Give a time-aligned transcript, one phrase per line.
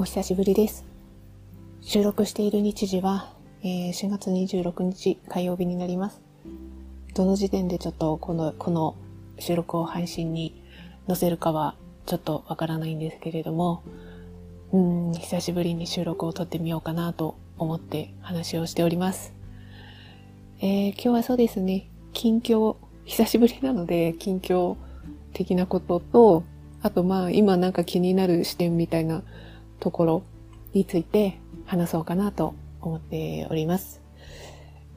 [0.00, 0.86] お久しぶりです。
[1.82, 6.22] 収録している日時は、えー、4月26日火曜日になります。
[7.14, 8.96] どの時点でちょっとこの、この
[9.38, 10.64] 収録を配信に
[11.06, 11.74] 載せるかは
[12.06, 13.82] ちょっとわからないんですけれども、
[14.72, 14.78] う
[15.10, 19.34] ん、久しぶりに収録を撮ってみようかなと思って話をしております。
[20.60, 24.76] えー、今日はそうですね、近況、久しぶりなので近況
[25.34, 26.44] 的なことと、
[26.80, 29.24] あとまあ今なんか気になる視点みたいな
[29.80, 30.22] ところ
[30.72, 34.00] について話そうかなと思っております。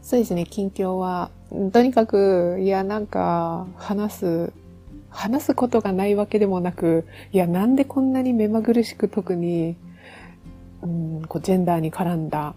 [0.02, 1.32] そうですね、近況は、
[1.72, 4.54] とにかく、いや、なんか、話す、
[5.09, 9.78] 話すことがないわけでもなく、いや、なんでこんなに目まぐるしく特に、
[10.82, 12.54] うん、こう、ジェンダーに絡んだ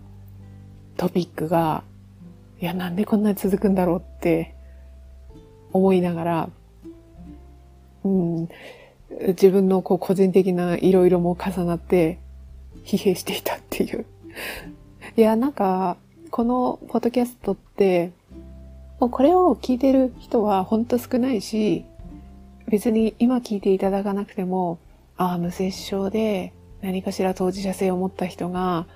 [0.97, 1.85] トピックが、
[2.61, 4.57] いや、なんでこんなに続くんだろうって
[5.73, 6.51] 思いながら、
[8.03, 8.49] うん、
[9.11, 12.19] 自分のこう個人的ないろいろも重なって
[12.85, 14.07] 疲弊していたっていう。
[15.17, 15.97] いや、なんか、
[16.31, 18.13] このポッドキャストって、
[19.01, 21.85] もうこれを聞いてる人はほんと少ないし、
[22.69, 24.79] 別に今聞いていただかなくても、
[25.17, 28.87] ああ、無接触で何かしら当事者性を持った人が、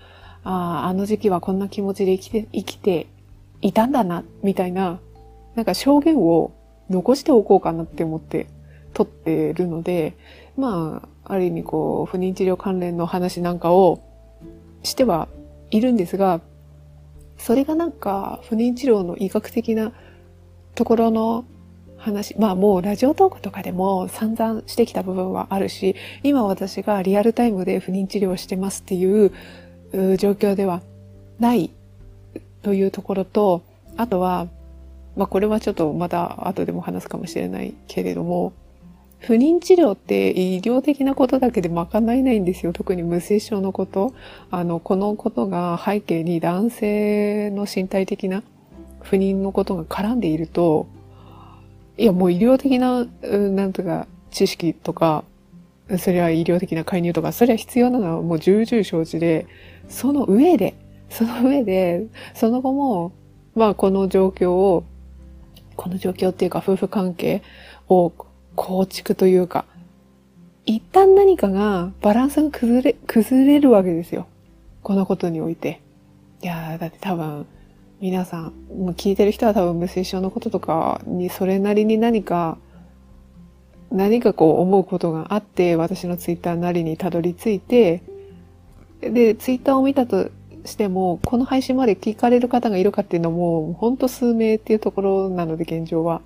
[0.42, 3.06] ああ、あの時期はこんな気持ちで生きて、生きて
[3.62, 5.00] いたんだな、みたいな、
[5.54, 6.52] なんか証言を
[6.88, 8.46] 残しておこうかなって思って
[8.92, 10.16] 撮ってるので、
[10.56, 14.00] まあ、ある意味こう、不妊治療関連の話なんかを
[14.82, 15.28] しては
[15.70, 16.40] いるんですが、
[17.38, 19.92] それがなんか不妊治療の医学的な
[20.74, 21.44] ところの
[21.96, 29.32] 話、まあもうラジオトークとかでも散々してきた部分はあるし、今私がリアルタイムで不妊治療してますっていう
[30.16, 30.82] 状況では
[31.38, 31.70] ない
[32.62, 33.62] というところと、
[33.96, 34.48] あとは、
[35.16, 38.52] まあこれはちょっとまた後でも話すかもしれないけれども、
[39.20, 42.72] 不妊治療って医療的なことだけで賄えないんですよ。
[42.72, 44.14] 特に無精症のこと。
[44.50, 48.42] あの、このことが背景に男性の身体的な
[49.02, 50.86] 不妊のことが絡んでいると、
[51.98, 55.24] いや、もう医療的な、なんとか知識とか、
[55.98, 59.46] それは医療的な介入とか、それは必要なのはもう重々承知で、
[59.88, 60.74] その上で、
[61.10, 63.12] その上で、その後も、
[63.54, 64.84] まあこの状況を、
[65.76, 67.42] この状況っていうか夫婦関係
[67.88, 68.12] を
[68.56, 69.64] 構築というか、
[70.66, 74.26] 一旦何かがバランスが崩れ、崩れるわけですよ。
[74.82, 75.80] このことにおいて。
[76.42, 77.46] いやー、だって多分、
[78.00, 82.56] 皆さん、もう聞いてる人は多分無精症のこととかにそれなりに何か、
[83.90, 88.02] 何かこう思うことがあって、私のツイッターなりにたどり着いて、
[89.00, 90.30] で、ツイッターを見たと
[90.64, 96.22] しても、この配信まで聞かれる方がいるかっていうのも、ほんと数名っていうところなので、現状は。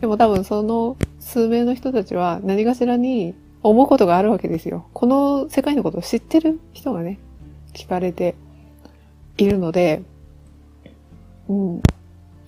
[0.00, 4.86] でも多分その数名の人たちは何かしらに思うことがあるわけですよ。
[4.94, 7.18] この世界のことを知ってる人がね、
[7.74, 8.34] 聞かれて
[9.36, 10.02] いるので、
[11.48, 11.82] うん。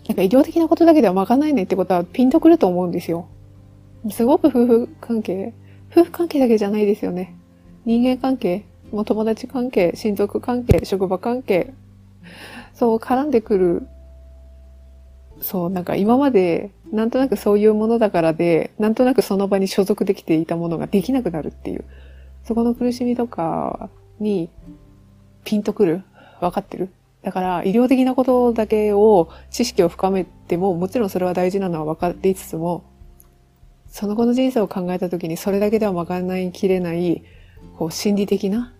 [0.08, 3.28] なんか医療的なことだけではわかないねってことはピンとくると思うんですよ。
[4.10, 5.52] すごく夫婦関係、
[5.92, 7.36] 夫婦関係だけじゃないですよね。
[7.84, 11.72] 人間関係、もう友達関係、親族関係、職場関係、
[12.74, 13.86] そう絡んでくる
[15.42, 21.84] そう、なんか今まで、なんとなくそういうものだからで、なんとなくその場に所属できていたものができなくなるっていう。
[22.44, 24.48] そこの苦しみとかに
[25.44, 26.02] ピンとくる
[26.40, 26.90] 分かってる
[27.22, 32.84] だから医療的なことだけを知識を深めても、もちろんそれは大事なのは分かりつつも、
[33.86, 37.22] その後の人生を考えた時にそれだけでは賄いきれない、
[37.78, 38.74] こう心理的な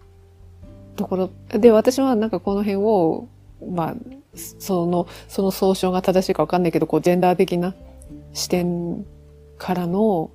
[0.96, 1.30] ところ。
[1.60, 3.28] で、私はなんかこの辺を、
[3.70, 3.96] まあ、
[4.58, 7.74] その、その総称が正しいかわかんないけど、こう、ジェンダー的な
[8.32, 9.04] 視点
[9.58, 10.30] からの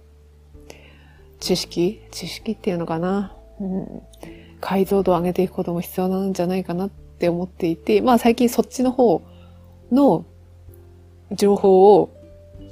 [1.39, 4.01] 知識知識っていうのかな、うん、
[4.59, 9.21] 解像度を上げていくことも必要なんじゃないかなって思っていて、まあ最近そっちの方
[9.91, 10.25] の
[11.31, 12.09] 情報を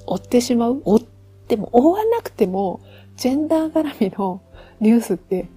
[0.05, 0.81] 追ってしまう。
[0.85, 1.01] 追っ
[1.47, 2.81] ても、追わなくても、
[3.17, 4.41] ジェンダー絡みの
[4.79, 5.47] ニュースって、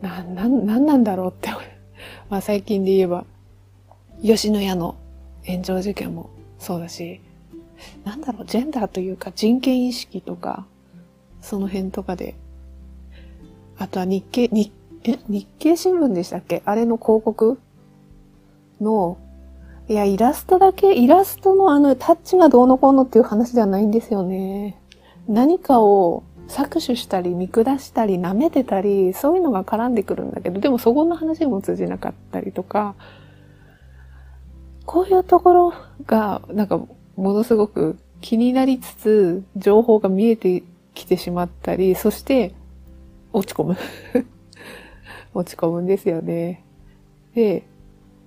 [0.00, 1.50] な、な、なんなんだろうって、
[2.28, 3.24] まあ最近で言えば、
[4.22, 4.96] 吉野家の
[5.46, 7.20] 炎上事件もそうだし、
[8.04, 10.66] なんだろう、ジェンダーというか人権意識とか、
[11.40, 12.34] その辺とかで、
[13.78, 14.72] あとは日経、日、
[15.04, 16.62] え、日経新聞でしたっけ？
[16.66, 17.58] あれの広告？
[18.80, 19.16] の、
[19.88, 24.78] いや、イラストだけ、イラストのあのタッチがどうのこうのっていう話ではないんですよね。
[25.28, 32.94] 何かを搾取したり見下したり舐めてたり、そういうのが絡んでくるんだけど、でもそこの話も通じなかったりとか、
[34.90, 36.76] こういうところが、なんか、
[37.14, 40.64] ものすごく気になりつつ、情報が見えて
[40.94, 42.56] きてしまったり、そして、
[43.32, 43.76] 落ち込む
[45.32, 46.64] 落ち込むんですよね。
[47.36, 47.62] で、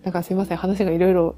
[0.03, 1.35] なんかすいません、話がいろいろ、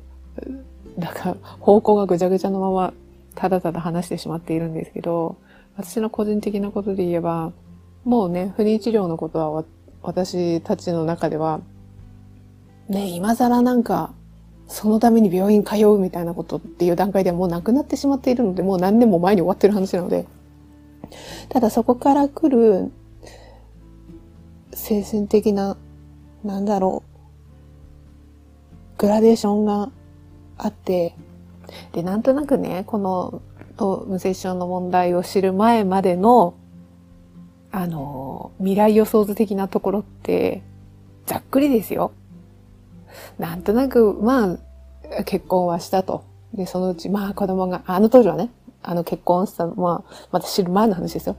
[0.95, 2.93] なんか方向がぐちゃぐちゃのまま、
[3.33, 5.37] ただただ話してしまっているんですけど、
[5.75, 7.51] 私の個人的なことで言えば、
[8.03, 9.63] もうね、不妊治療のことは
[10.03, 11.61] 私たちの中では、
[12.89, 14.13] ね、今更なんか、
[14.67, 20.25] そのために病院通うみたいなことっていう段階ではもうなくなってしまっているので、もう何年も前に終わってる話なので、
[21.49, 22.91] ただそこから来る
[24.73, 25.77] 精神的な、
[26.43, 27.03] なんだろ
[28.97, 29.91] う、グラデーションが
[30.57, 31.15] あって、
[31.93, 33.41] で、なんとなくね、この
[34.07, 36.55] 無接症の問題を知る前までの、
[37.71, 40.63] あの、未来予想図的なところって、
[41.25, 42.11] ざっくりですよ。
[43.37, 44.57] なんとなく、ま
[45.19, 46.23] あ、結婚はしたと。
[46.53, 48.49] で、そのうち、まあ子供が、あの当時はね、
[48.81, 51.35] あの結婚した、まあ、また知る前の話ですよ。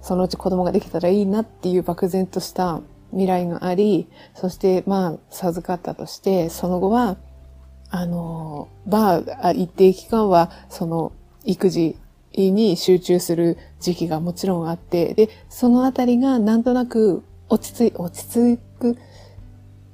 [0.00, 2.80] そのうち子供ができたらいいなっていう漠然とした
[3.10, 7.16] 未来があり、そしてまあ授かったとして、その後は、
[7.90, 11.12] あの、まあ、一定期間はその
[11.44, 11.96] 育児
[12.32, 18.98] に集中する時期がもちろんあって、で、そのあたりがなんとなく落ち着い、落ち着く、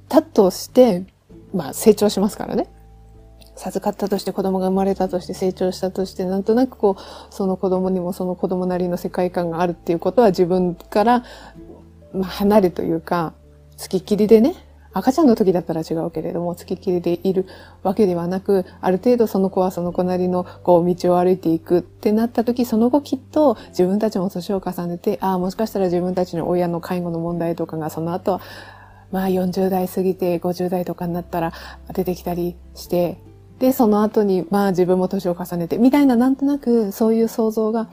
[0.09, 1.05] たとして、
[1.53, 2.67] まあ成長しますからね。
[3.55, 11.23] 授かったとして子供が生まれたとして成長したとしてなんとなくこうその子供にもその子供なりの世界観があるっていうことは自分から、
[12.13, 13.33] まあ、離れというか
[13.77, 14.55] 付きっきりでね
[14.93, 17.47] 赤ちゃんの時だったら違うけれども、付きっきりでいる
[17.81, 28.39] わけではなく、ある程度その子はその子なりのこう道を歩いていくってなった時、その後きっと自分たちも年を重ねて、ああ、もしかしたら自分たちの親の介護の問題とかがその後、
[29.13, 31.53] まあ40代過ぎて50代とかになったら
[31.93, 33.19] 出てきたりして、
[33.59, 37.89] で、その後に、まあ自分も年を重ねて、みたいな、なんとなくそういう想像が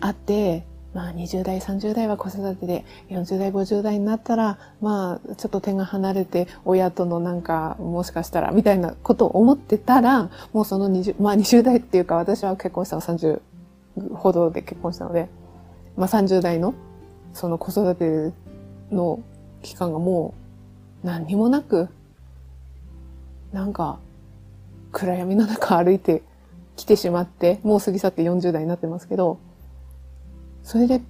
[0.00, 0.64] あって、
[0.94, 13.40] まあ20代、30代は子育てで、40代、50代になったら、まあちょっと手が離れて、親とのなんか、もしかしたら、みたいなことを思ってたら、もうその20、まあ20代っていうか、私は結婚したの30
[14.14, 15.28] ほどで結婚したので、
[15.96, 16.72] まあ30代の、
[17.32, 18.32] その子育て
[18.94, 19.18] の
[19.62, 20.41] 期間がもう
[21.02, 21.88] 何にもなく、
[23.52, 23.98] なんか
[24.92, 26.22] 暗闇の中歩いて
[26.76, 29.38] きてしまって、もう過ぎ去って40代になってますけど、
[30.62, 31.02] それで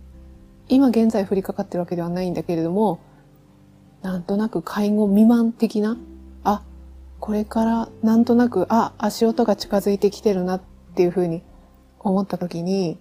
[0.68, 3.00] 今現在降りかかってるわけではないんだけれども、
[4.02, 5.96] なんとなく介護未満的な、
[6.44, 6.62] あ、
[7.20, 10.62] これからなんとなく、あ、足音が近づいてきてるなっ
[10.94, 11.42] ていうふうに
[12.00, 12.98] 思った時に、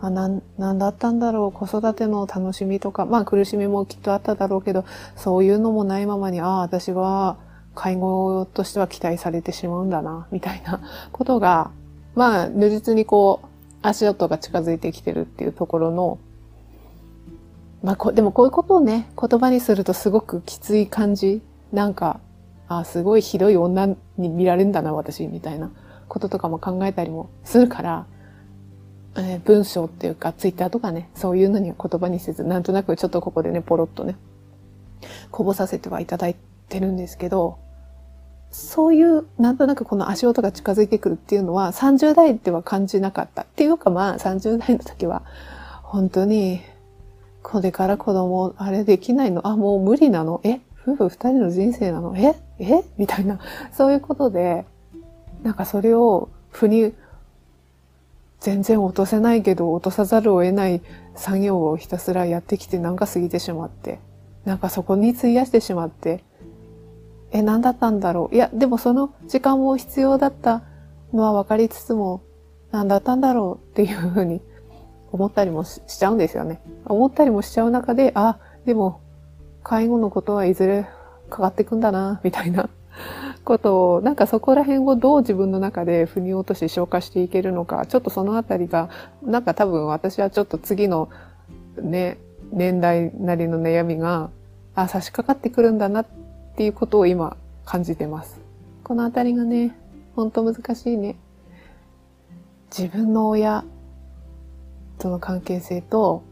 [0.00, 4.84] あ、な、なんだったんだろう、子育ての楽しみとか、まあ苦しみもきっとあっただろうけど、
[5.16, 7.36] そういうのもないままに、あ、私は
[7.74, 10.80] 介護としては期待されてしまうんだな、みたいな
[11.12, 11.70] ことが、
[12.14, 13.46] まあ、如実にこう、
[13.82, 16.18] 足音が近づいてきてるっていうところの、
[17.82, 21.42] まあこ、でもこういうことをね、言葉にするとすごくきつい感じ。
[21.72, 22.18] なんか、
[22.66, 23.86] あすごいひどい女
[24.16, 25.70] に見られるんだな、私、みたいな
[26.08, 28.06] こととかも考えたりもするから、
[29.20, 34.16] えー、文章っていうか、ツイッターとかね、そういうのには言葉にせず、なんとなくちょっとここでね、ポロッとね、
[35.30, 36.36] こぼさせてはいただい
[36.68, 37.58] てるんですけど、
[38.50, 43.42] そういう、なんとなくこの足音が近づいてくるっていうのは30代では感じなかった。
[43.42, 45.22] っていうかまあ30代の時は
[45.82, 46.62] 本当に
[47.42, 49.46] これから子供あれできないの？
[49.46, 50.40] あ、もう無理なの？
[50.44, 50.60] え？
[50.82, 52.16] 夫婦二人の人生なの？
[52.16, 52.36] え？
[52.58, 52.84] え？
[52.96, 53.38] みたいな、
[53.70, 54.64] そういうことで、
[55.42, 56.94] なんかそれを腑に
[58.40, 60.80] 全然落とせないけど落とさざるを得ない
[61.16, 63.98] 作業をひたすらやってきてなんか過ぎてしまって、
[64.44, 66.24] なんかそこに費やしてしまって、
[67.30, 68.34] え、何だったんだろう？
[68.34, 70.62] いや、でもその時間も必要だった
[71.12, 72.22] のは分かりつつも、
[72.70, 74.40] 何だったんだろうっていうふうに
[75.12, 76.62] 思ったりもしちゃうんですよね。
[76.86, 79.00] 思ったりもしちゃう中で、あ、でも、
[79.62, 80.86] 介護のことはいずれ
[81.28, 82.70] かかってくんだな、みたいな
[83.48, 88.90] ことを、なんかそこら辺をどう自分の中で腑に落とし消化していけるのか、ちょっとそのあたりが、
[89.22, 91.08] なんか多分私はちょっと次の
[91.80, 92.18] ね、
[92.52, 94.28] 年代なりの悩みが、
[94.74, 96.06] あ、差し掛かってくるんだなっ
[96.56, 98.38] ていうことを今感じてます。
[98.84, 99.74] このあたりがね、
[100.14, 101.16] ほんと難しいね。
[102.70, 103.64] 自分の親
[104.98, 106.22] との関係性と、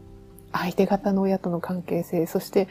[0.51, 2.67] 相手方の親との関係性、そして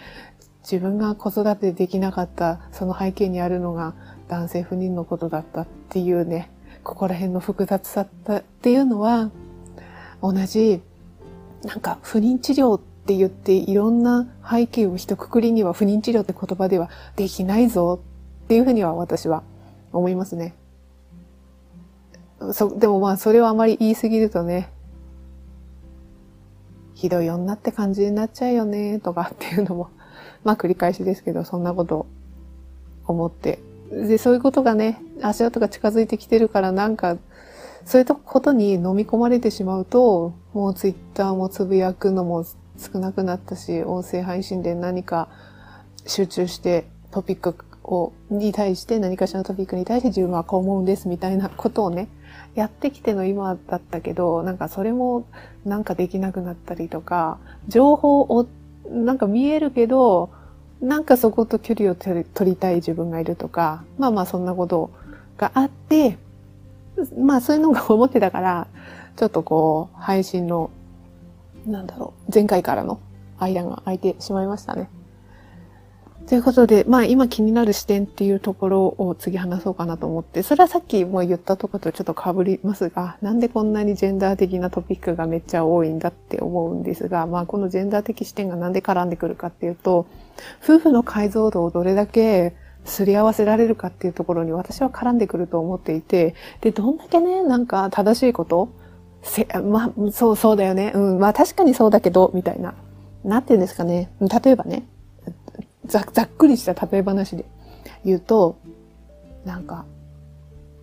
[0.62, 3.94] 自分が子育てできなかったその背景にあるのが
[4.28, 6.50] 男性不妊のことだったっていうね、
[6.82, 8.08] ここら辺の複雑さっ
[8.62, 9.30] ていうのは、
[10.22, 10.80] 同じ、
[11.64, 18.00] なんか不妊治療って言っていろんな背景を一括りには不妊治療って言葉ではできないぞ
[18.44, 19.42] っていうふうには私は
[19.92, 20.54] 思いますね。
[22.52, 24.70] そ、でもまあそれをあまり言い過ぎるとね、
[26.94, 29.90] ひどい女って感じになっちゃうよねとかっていうのも
[30.44, 32.06] まあ繰り返しですけど、そんなことを
[33.06, 33.58] 思って。
[33.90, 37.16] で、そういうことがね、足跡が近づいてきてるからなんか、
[37.84, 45.28] そういうことに飲み込まれてしまうと、もうツイッターもつぶやくのも少なくなったし、音声配信で何か
[46.06, 52.08] 集中してトピックを、に対して何かしらのトピックに対して自分はこう思うんですみたいなことをね、
[52.54, 55.24] やってきての今だったけど、なんかそれも
[55.64, 57.38] なんかできなくなったりとか、
[57.68, 58.46] 情報を
[58.90, 60.30] なんか見えるけど、
[60.80, 64.90] なんかそこと距離を取りたい自分がいるとか、まあまあそんなこと
[65.38, 66.18] があって、
[67.18, 68.66] まあそういうのが思ってたから、
[69.16, 70.70] ちょっとこう、配信の、
[71.66, 73.00] なんだろう、前回からの
[73.38, 74.88] 間が空いてしまいましたね。
[76.26, 90.06] ということで、まあ今気になる視点っていうところを次話そうかなと思って、それはさっきも言ったところとちょっと被りますが、なんでこんなにジェンダー的なトピックがめっちゃ多いんだって思うんですが、まあこのジェンダー的視点がなんで絡んでくるかっていうと、
[90.62, 98.68] 夫婦の解像度をどれだけすり合わせられるかっていうところに私は絡んでくると思っていて、で、どんだけね、なんか正しいこと
[99.22, 100.92] せ、まあ、そうそうだよね。
[100.94, 102.74] うん、まあ確かにそうだけど、みたいな。
[103.24, 104.10] なんて言うんですかね。
[104.20, 104.84] 例えばね、
[105.86, 107.44] ざざっくりした例え話で
[108.04, 108.56] 言うと、
[109.44, 109.84] なんか、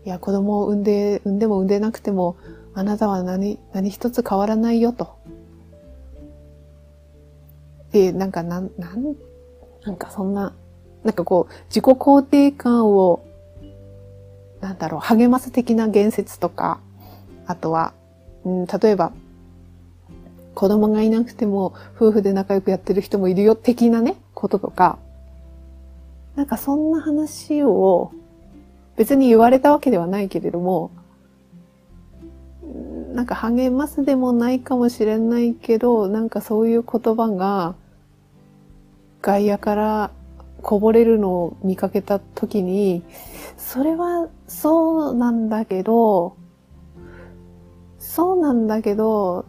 [0.05, 2.35] いや、子供を産んで、産んでも産んでなくても、
[2.73, 5.15] あなたは何、何一つ変わらないよと。
[7.91, 9.15] で、なんか、なん、なん、
[9.85, 10.53] なんかそんな、
[11.03, 13.25] なんかこう、自己肯定感を、
[14.61, 16.79] なんだろう、励ます的な言説とか、
[17.45, 17.93] あとは、
[18.45, 19.11] うん、例えば、
[20.55, 24.97] 子供がいなくても夫婦で仲良くやってる人もいるよ的なね、こととか、
[26.35, 28.11] なんかそんな話を
[28.95, 30.91] 別に言われたわけではないけれども、
[33.13, 37.75] なんか励ますでもないかもしれないけど、なんかそういう言葉が
[39.23, 40.11] 外野から
[40.61, 43.03] こぼれるのを見かけた時に、
[43.57, 46.35] それはそうなんだけど、
[47.99, 49.45] そうなんだけど、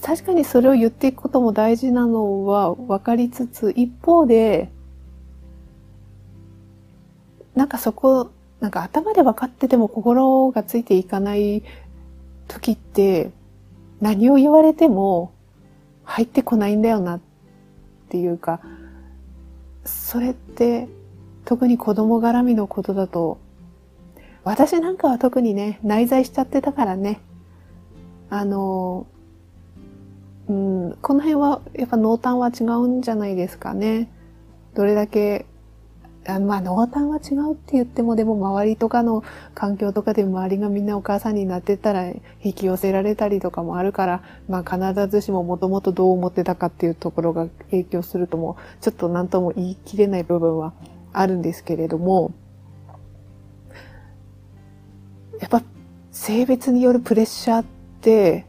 [0.00, 4.70] 確かにそれを言っていくことも大事なのは分かりつつ、一方で、
[7.56, 11.64] なんかそこ、なんか頭で分かってても心がついていかない
[12.46, 13.32] 時って、
[14.00, 15.32] 何を言われても
[16.04, 17.31] 入ってこないんだよなって
[18.12, 18.60] ていうか、
[19.86, 20.86] それって
[21.46, 23.38] 特に子供絡みのことだと、
[24.44, 27.22] 私なんかは特にね、内在しちゃってたからね、
[28.28, 29.06] あの、
[30.46, 34.12] うん、この辺はやっぱ濃淡は違うんじゃないですかね。
[34.74, 35.46] どれだけ、
[36.26, 39.24] あまあ濃淡は違うって言ってもでも周りとかの
[39.54, 42.12] 環境とかで周りがみんなお母さんになってたら
[42.42, 50.74] 引き寄せられたりとかもあるから、まあ必ずしももともとどう思ってたかっていうところが影響するとも、ちょっと何とも言い切れない部分は
[51.12, 52.32] あるんですけれども、
[55.40, 55.62] やっぱ
[56.12, 57.64] 性別によるプレッシャーっ
[58.00, 58.46] て、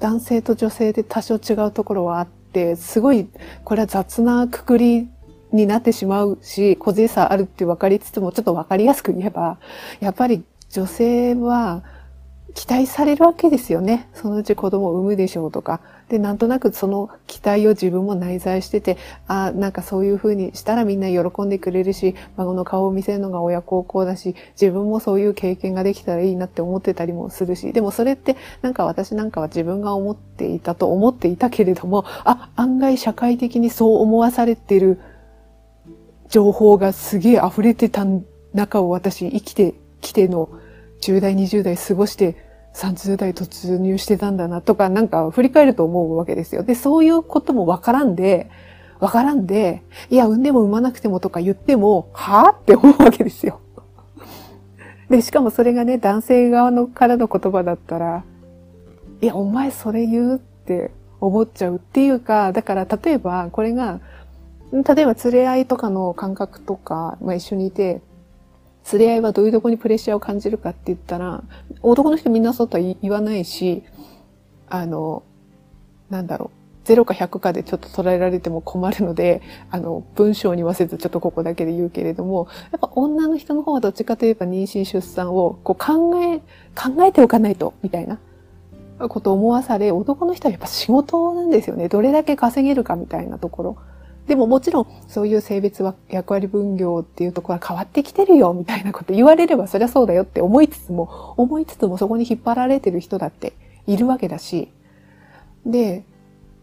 [0.00, 3.28] 男性と女性で多少違うところはあって、すごい、
[3.62, 5.08] これは雑なくくり
[5.52, 9.58] になってしまうし、個人差あるって分かりつつも、ちょっと分かりやすく言えば、
[10.00, 11.82] やっぱり女性は
[12.54, 14.08] 期待されるわけですよね。
[14.14, 15.80] そのうち子供を産むでしょうとか。
[16.08, 35.00] で、なんとなくその期待を自分も内在してて、あなんかそういう風にしたらみんな喜んでくれるし、孫の顔を見せるのが親孝行だし、自分もそういう経験ができたらいいなって思ってたりもするし、でもそれってなんか私なんかは自分が思っていたと思っていたけれども、あ、案外社会的にそう思わされてる
[36.32, 38.06] 情報がすげえ溢れてた
[38.54, 40.48] 中を私生きてきての
[41.02, 42.36] 10代、20代過ごして
[42.74, 46.62] 30代突入してたんだなとか、なんか振り返ると思うわけですよ。
[46.62, 48.50] で、そういうこともわからんで、
[48.98, 53.60] わからんで、いや、産んでも産まなくてもとか言っても、はぁって思うわけですよ。
[55.10, 58.24] で、しかもそれがね、男性側のからの言葉だったら、
[59.20, 64.00] いや、お前それ言うって思っちゃうっていうか、だから例えばこれが、
[64.72, 68.00] 例えば連れ合いとかの感覚とか、まあ一緒にいて、
[68.92, 71.44] 連れ合いはどういうとこにプレッシャーを感じるかって言ったら、
[71.82, 73.82] 男の人みんなそうとは言わないし、
[74.68, 75.22] あの、
[76.08, 76.50] なんだろ
[76.86, 86.38] う、0か100かでちょっと捉えられても困るので、あの、文章に言わせずちょっとここだけで言うけれども、やっぱ女の人の方はどっちかといえば妊娠出産をこう考え、
[86.74, 88.18] 考えておかないと、みたいな
[89.08, 91.88] ことを思わされ、男の人はやっぱ仕事なんですよね。
[91.88, 93.76] どれだけ稼げるかみたいなところ。
[94.26, 103.52] でももちろんそういう性別は役割分業っていうところは変わってきてるよみたいなこと言われればそりゃそうだよって思いつつも、思いつつもそこに引っ張られてる人だって
[103.86, 104.68] いるわけだし、
[105.66, 106.04] で、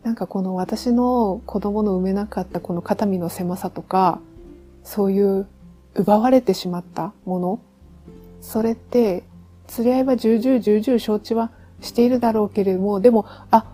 [0.04, 4.20] なんかこの私の子供の産めなかったこの肩身の狭さとか、
[4.84, 5.48] そういう
[5.96, 7.60] 奪われてしまったもの、
[8.42, 9.24] それって、
[9.78, 11.52] 連れ合いは重々重々承知は
[11.82, 13.66] しているだろうけれども、でも、あ、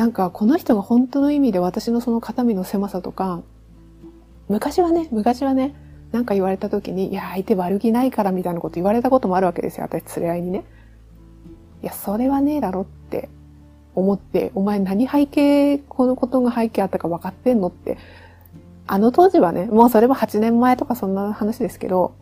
[0.00, 3.42] なんかこの人が本当の意味で私のその肩身の狭さとか、
[4.48, 5.74] 昔はね、昔はね、
[6.10, 9.84] なんか言われた時に、いや、相手悪気ないからみたいなこと言われたこともあるわけですよ。
[9.84, 10.64] 私連れ合いにね。
[11.82, 13.28] いや、それはねえだろって
[13.94, 17.98] 思って、お前何背景、このことが背景あったか分かってんのって。
[18.86, 22.14] あの当時はね、もうそれは8年前とかそんな話ですけど、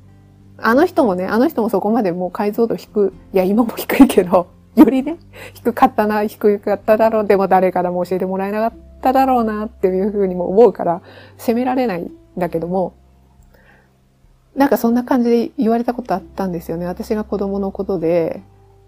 [0.57, 5.19] あの人もね、あの人もそこまでもう解像度低い、いや今も低いけど、よりね、
[5.55, 11.03] 低かったな、低かっただろう、でも誰からも教えてもらえなかっただろうなっていうふうにも思うから、
[11.37, 12.95] 責められないんだけども、
[14.55, 16.87] なんかそんな感じで言われたことあったんですよね。
[16.87, 18.43] 私が子供のことで、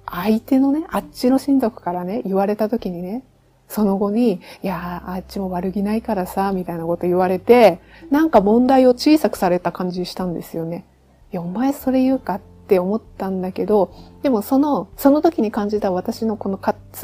[0.07, 3.23] 相手のね、あっちの親族からね、言われた時にね、
[3.69, 10.85] その後に、いやあっちも悪気ないからさ、みたいなこと言われて、なんか問題を小さくされた感じしたんですよね。
[11.33, 16.61] いや、お前それ言うかっって思ったんだけど、でもその、その時に感じた私のこの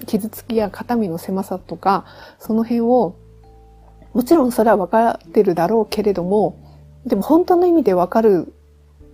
[0.06, 2.04] 傷つきや肩身の狭さとか、
[2.38, 3.16] その辺を、
[4.14, 6.56] もちろんそれは分かってるだろうけれども、
[7.04, 8.54] でも本当の意味で分かる、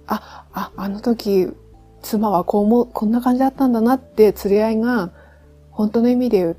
[0.06, 1.49] あ、あ、あの時、
[2.02, 5.11] 妻はこうも、こんな感じだったんだなって連れ合いが、
[5.71, 6.54] 本当の意味で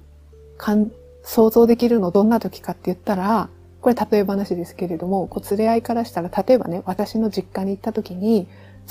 [0.57, 3.49] かん想像できるのどんな時かって言ったら、
[3.81, 8.47] これ例え話ですけれども、こう連れ合いからしたら、例えばね、私の実家に行った時に、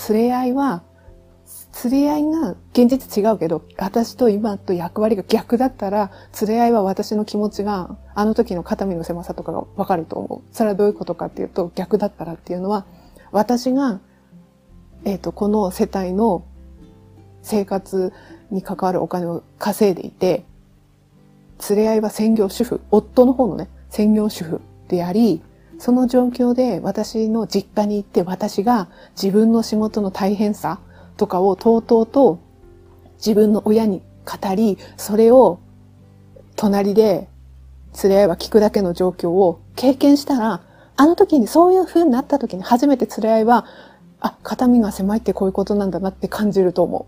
[0.08, 0.82] 連れ合いは、
[1.84, 10.54] 連れ合いが現実違うけど、私と今と役割が逆だったら、連れ合いは私の気持ちが、あの時の肩身の狭さとかがわかると思う。
[10.54, 12.84] それはどういうことかっていうと、逆だったらっていうのは、
[13.30, 14.00] 私が、
[15.04, 16.44] えっ、ー、と、この世帯の
[17.42, 18.12] 生活
[18.50, 20.44] に関わるお金を稼いでいて、
[21.70, 25.42] 連れ合いは専業主婦、夫の方のね、専業主婦であり、
[25.78, 28.88] その状況で私の実家に行って私が
[29.20, 30.78] 自分の仕事の大変さ
[31.22, 32.40] とかをとうとうと
[33.18, 35.60] 自分の親に語り、それを
[36.56, 37.28] 隣で
[38.02, 40.62] 連れ合いは聞くだけの状況を経験したら、
[40.96, 43.66] あの時にそういう風になった時に初めて連れ合いは、
[44.18, 47.06] あ、肩身が狭いってこういうことなんだなって感じると思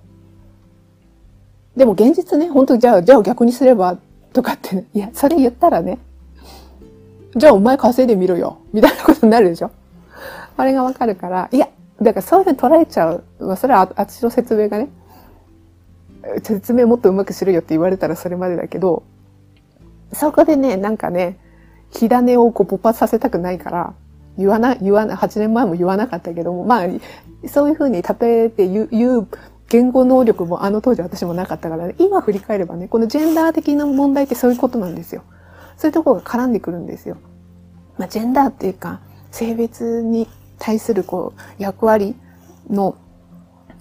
[1.75, 1.79] う。
[1.79, 3.99] でも現実ね、本当じゃあ、じゃあ逆にすれば
[4.33, 5.99] とかって、いや、それ言ったらね、
[7.35, 9.73] じゃあお前稼いでみろよ、みたいなことになるでしょ
[10.57, 11.69] あれがわかるから、いや、
[12.01, 13.25] だからそういうふうに捉えちゃう。
[13.41, 14.89] まあ、それはあっちの説明がね、
[16.43, 19.05] 説明もっとうまくしろよって言われたらそれまでだけど、
[20.13, 21.39] そこでね、なんかね、
[21.91, 23.95] 火種をこう勃発させたくないから、
[24.37, 26.87] 言わな、言わな、8年前も言わなかったけども、まあ、
[27.49, 29.29] そういうふうに例えて言う、言う
[29.69, 35.23] 言語能力もあの当時私もなかったからね、今振り返ればね、このジェンダー的な問題ってそういうことなんですよ。
[35.77, 37.17] そういうところが絡んでくるんですよ。
[37.99, 40.29] まあ、ジェンダーっていうか、性別に
[40.65, 42.17] 対するこう、役割
[42.71, 42.97] の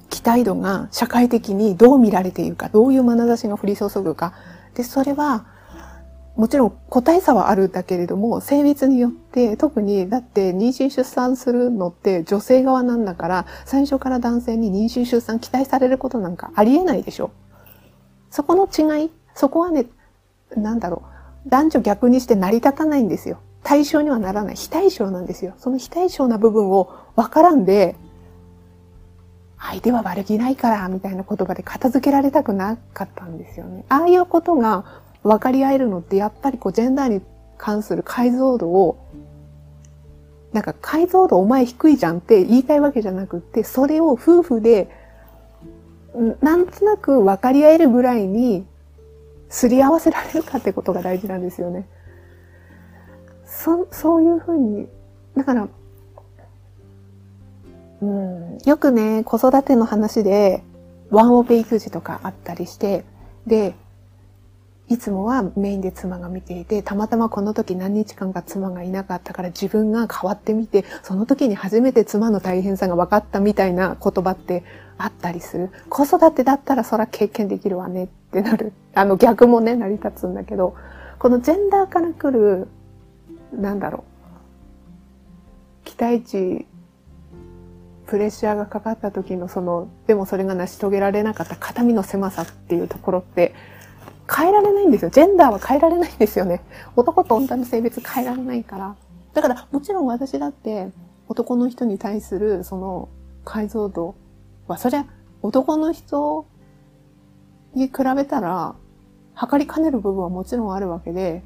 [0.10, 4.34] 期待度が社会的にどう見られているか、どういう眼差しが降り注ぐか。
[4.76, 5.46] で、それは、
[6.36, 17.32] もちろん個体差はあるんだけれども、性別によって特に、だって妊娠出産するのって女性側なんだから、最初から男性に妊娠出産期待されることなんかありえないでしょ。
[18.30, 19.86] そこの違い、そこはね、
[20.58, 21.04] なんだろ
[21.46, 23.40] う、男女逆にして成り立たないんですよ。
[23.64, 24.56] 対象にはならない。
[24.56, 25.54] 非対称なんですよ。
[25.58, 27.96] その非対称な部分を分からんで、
[29.58, 33.86] 相手は悪気ないから、みたいな言葉で片付けられたくなかったんですよね。
[33.90, 34.84] ああいうことが
[35.24, 37.22] 分かり合えるのってやっぱりこうジェンダーに
[37.58, 38.98] 関する解像度を
[40.52, 44.90] なんか解像度お前低いじゃんって言いたいわけじゃなくって、それを夫婦で
[46.42, 48.66] なんとなく分かり合えるぐらいに
[49.50, 51.88] すり合わせられるかってことが大事なんですよね。
[53.64, 54.90] そ、そういうふうに、
[55.38, 55.68] だから、
[58.02, 60.64] うん、よくね、子育ての話で、
[61.10, 63.06] ワンオペ育児とかあったりして、
[63.48, 63.74] で、
[64.90, 74.66] いつもはメインで妻が見ていて、たまたまこの時何日間か妻がいなかったから自分が変わってみて、その時に初めて妻の大変さが分かったみたいな言葉って
[74.98, 75.72] あったりする。
[75.88, 78.74] 子育てだったらそら経験できるわねってなる。
[78.94, 80.76] あの逆もね、成り立つんだけど、
[81.18, 82.68] このジェンダーから来る、
[83.54, 84.04] なんだろ
[85.84, 85.86] う。
[85.86, 86.66] 期待値、
[88.08, 93.54] プレッシャーがかかった時のその、でもそれが成し遂げられなかった肩身の狭さっていうところって、
[94.34, 95.12] 変えられないんですよ。
[95.12, 96.62] ジェンダーは変えられないんですよね。
[96.96, 98.96] 男と女の性別変えられないから。
[99.34, 100.92] だからもちろん私だって
[101.28, 103.10] 男の人に対するその
[103.44, 104.16] 解像度
[104.68, 105.06] は、そりゃ
[105.42, 106.46] 男の人
[107.74, 108.76] に比べたら
[109.34, 111.44] 測りかねる部分はもちろんあるわけで、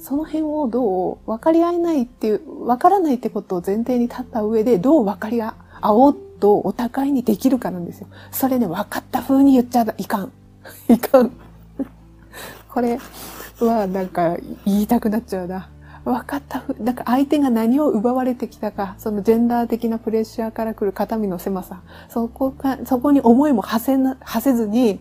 [0.00, 8.08] その辺をどう分かり合えないっていう、分からないってことを前提に立った上で、どう分かり合おうとお互いにできるかなんですよ。
[8.30, 10.32] それね、分かった風に言っちゃいかん。
[10.88, 11.30] いかん。
[12.72, 12.98] これ
[13.60, 15.68] はなんか言いたくなっちゃうな。
[16.04, 25.00] 分かったふ、なんか相手が何を奪われてきたか、そのジェンダー的なプレッシャーから来る肩身の狭さ、そこか、そこに思いも馳せな、馳せずに、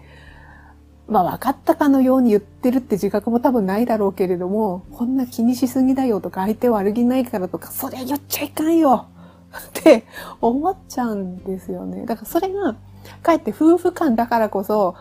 [1.08, 9.08] まあ分かったかのように言ってるって自覚も多分ないだろうけれども、こんな気にしすぎだよとか相手悪気ないからとか、それ言っちゃいかんよ
[9.70, 10.06] って
[10.42, 12.06] 思っちゃうんですよね。
[12.06, 12.76] だからそれが、
[13.24, 14.96] かえって夫婦間だからこそ、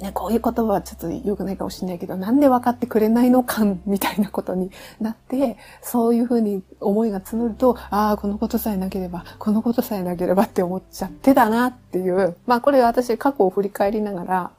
[0.00, 14.50] ね、こういう言葉はちょっと良くないかもしれないけど、なんで分かってくれないのかみたいなことになって、そういうふうに思いが募ると、ああ、このことさえなければ、このことさえなければって思っちゃってたなっていう、まあこれ私過去を振り返りながら、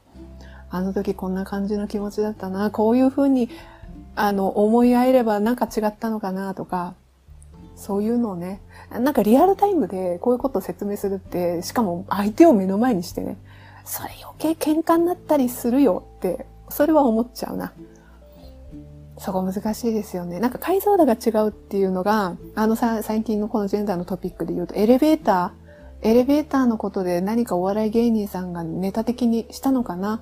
[0.69, 3.49] あの時こんな感じの気持ちだったな、こういうふうに、
[4.15, 6.95] あの、思い合えればなんか違ったのかなとか、
[7.75, 13.37] そういうのをね、なんかリアルタイムでこういうことを説明するって、しかも相手を目の前にしてね、
[13.85, 17.71] それ余計喧嘩になったりするよって、それは思っちゃうな。
[19.19, 20.39] そこ難しいですよね。
[20.39, 30.21] なんか解像度が違うっていうのが、あのさ、最近のこのジェンダーのトピックで言うと、エレベーター、エレベーターのことで何かお笑い芸人さんがネタ的にしたのかな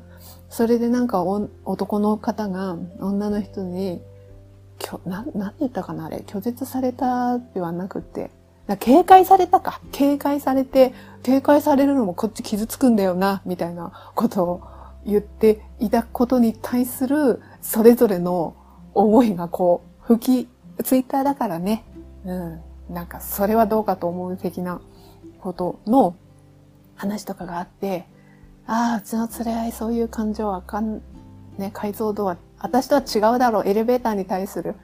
[0.56, 4.02] それでなんか男の方が女の人に、
[4.80, 8.32] きょな、なんて言ったかなあれ、拒絶されたではなくて、
[8.80, 9.82] 警戒されたか。
[9.91, 14.62] 警戒されて、警戒されるのもこっち傷つくんだよな、みたいなことを
[15.06, 18.56] 言っていたことに対する、それぞれの
[18.94, 21.84] 思いがこう、吹き、ツイッターだからね。
[22.24, 22.62] うん。
[22.94, 24.80] なんか、それはどうかと思う的な
[25.41, 26.15] ことの
[26.96, 28.08] 話とかがあって、
[28.67, 31.01] ああ、うちの連れ合いそういう感情はかん、
[31.58, 34.75] ね、解像度は、私とは違うだろう、エレベーターに対する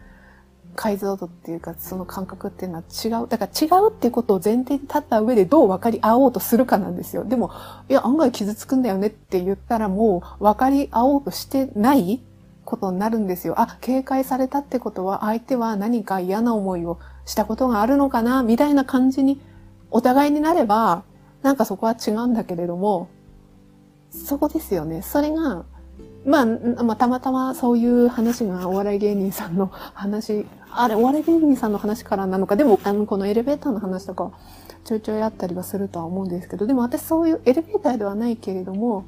[0.75, 3.27] 解像度っていうか、その感覚っていうのは違う。
[3.27, 7.25] だから違うっていうことを前提に立った上でどう分かり合おうとするかなんですよ。
[7.25, 7.51] でも、
[7.89, 12.21] いや、案外傷つくんだよねって言ったらもう分かり合おうとしてない
[12.65, 13.59] ことになるんですよ。
[13.59, 19.41] あ、警戒されたってことは相手は何か嫌な思いをしたことがあるのかなみたいな感じに
[19.89, 21.03] お互いになれば、
[21.41, 23.09] なんかそこは違うんだけれども、
[24.11, 25.01] そこですよね。
[25.01, 25.65] それが、
[26.25, 34.31] まあ、まあ、たまたまそういう話がお笑い芸人さんの話あれ、お笑い芸人さんの話からなのか、でも、あの、このエレベーターの話とか、
[34.83, 39.05] ちょいちょいあったりはするとは思うんですけど、でも私そういうエレベーターではないけれども、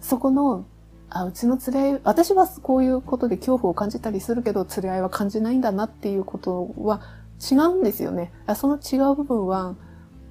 [0.00, 0.64] そこの、
[1.10, 7.00] あ、うちの連れ合い、私はこういうことで恐怖を感じたりするけど、連れ合いは感じないんだなっていうことは
[7.50, 8.32] 違うんですよね。
[8.54, 9.74] その違う部分は、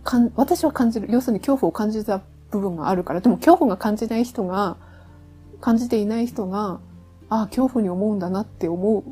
[0.04, 1.08] かん私は感じる。
[1.12, 3.22] 要するに恐怖を感じた部分があるから。
[3.22, 4.78] でも恐怖が感じない人が、
[5.60, 6.80] 感じていない人が、
[7.30, 9.04] ああ、恐怖に思うんだなって思う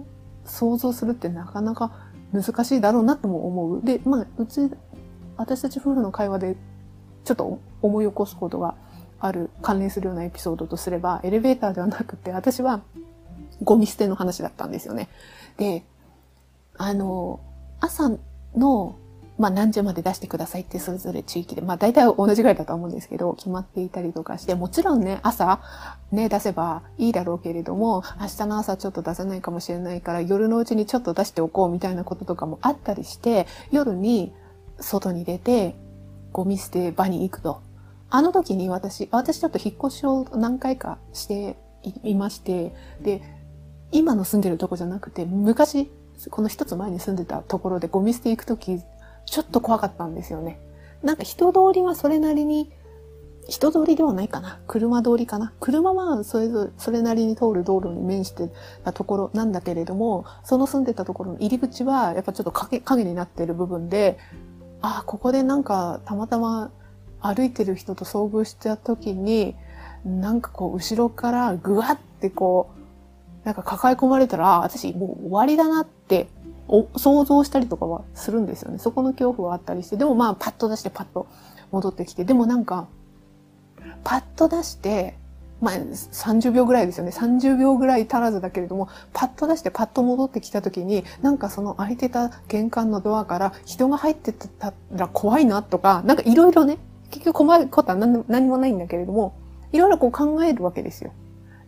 [0.45, 1.91] 想像するってなかなか
[2.34, 3.82] 難しいだろうなとも思う。
[3.84, 4.69] で、まあ、うち、
[5.38, 6.58] 私たち夫婦の会話で
[7.23, 8.75] ちょっと思い起こすことが
[9.19, 12.82] ある、関連するようなエピソードとすれば、エレベーターではなくて、私は
[13.63, 15.10] ゴミ捨ての話だったんですよね。
[15.58, 15.84] で、
[16.78, 17.39] あの、
[17.80, 18.12] 朝
[18.56, 18.95] の
[19.39, 25.62] まあ何時まで出してくださいってそれぞれ地域で、まあ大体同じぐらいだと思うんですけど、決まっていたりとかして、もちろんね、朝
[26.12, 34.34] ね、出せばいいだろうけれども、明日の朝ちょっと出せないかもしれないから、夜のうちにちょっと出しておこうみたいなこととかもあったりして、夜に
[34.80, 35.75] 外に出て、
[36.34, 37.62] ゴミ捨て場に行くと。
[38.10, 41.56] あの時に私、私ちょっと引っ越しを何回かして
[42.04, 43.21] いまして、で、
[43.91, 45.89] 今の住んでるとこじゃなくて、昔、
[46.30, 48.82] この一つ前に住んでたところでゴミ捨て行くとき、
[49.30, 50.60] ちょっと怖かったんですよね。
[51.04, 52.72] なんか人通りはそれなりに、
[53.48, 54.60] 人通りではないかな。
[54.68, 55.54] 車通りかな。
[55.60, 58.52] 車はそれぞれ、それなりに通る道路に面して
[58.84, 64.20] たところなんだけれども、その住んでたところの入り口は、やっぱちょっと影影になってる部分で、
[64.82, 66.72] ああ、ここでなんかたまたま
[67.22, 69.56] 歩いてる人と遭遇した時に、
[70.06, 72.70] なんかこう後ろからぐわってこ
[73.44, 76.28] う、なんか抱え込まれたら、私もう終わりだなって
[76.69, 78.77] お想像したりとかはするんですよね。
[78.77, 81.27] そこの恐怖はあったりして、でもまあパッと出してパッと
[81.71, 82.88] 戻ってきて、でもなんか、
[84.03, 85.15] パッと出して、
[85.62, 87.12] まあ30秒ぐらいですよね。
[87.12, 96.77] 30秒ぐらい足らずだけれども、パッと出してパッと戻ってきた時に、なんかその開いてた玄関のドアから人が入ってたら怖いなとか、なんかいろいろね、
[97.10, 99.34] 結局困ることは何何もないんだけれども、
[99.71, 101.12] いろいろこう考えるわけですよ。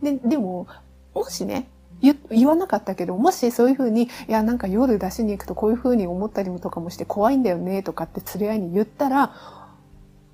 [0.03, 0.67] で、でも、
[1.13, 1.67] もしね、
[2.01, 9.33] 言わなかったけど、もしそういうふうに、いや、なんか夜出しに行くとこういうふうに思ったりもとかもして怖いんだよね、とかって連れ合いに言ったら、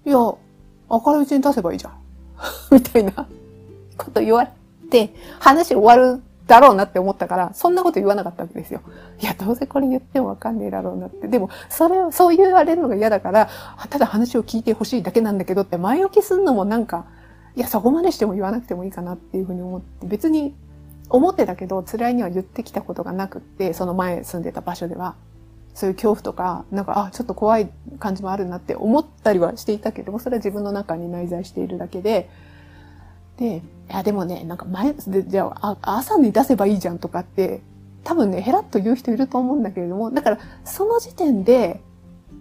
[0.05, 0.39] いや、明
[1.13, 1.93] るいうちに出せばいいじゃん。
[2.71, 3.27] みたいな
[3.97, 4.51] こと言われ
[4.89, 8.81] て、話終わるだろうなって思ったから、そんなこと言わなかったわけですよ。
[9.19, 11.27] いや、どうせこれ言ってもわかんねえだろうなって。
[11.27, 13.49] でも、それを、そう言われるのが嫌だから、
[13.89, 17.05] ただ話を聞いてほしいだけなんだけどって前置きすんのもなんか、
[17.55, 20.55] いや、そこまでしても言わなくてもいいかなっていうふうに思って、別に
[21.09, 25.15] 思ってたけど、辛いには言ってきたことがなくって、その前住んでた場所では。
[25.73, 32.29] そういう恐怖とか、なんか、あ、ちょっと怖い感じもあるなって思ったりはしていたけども、それは自分の中に内在しているだけで、
[33.37, 37.61] で、いや、でもね、なんか前、で、じゃあ、朝に出せばいいじゃんとかって、
[38.03, 41.81] 多分ね、ヘラッと言う人いると思うんだけれども、だから、その時点で、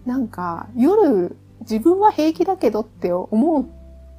[0.07, 3.67] なんか、夜、自分は平気だけどって思う、